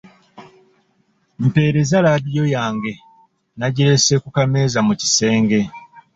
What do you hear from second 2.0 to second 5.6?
laadiyo yange nagirese ku kameeza mu kisenge.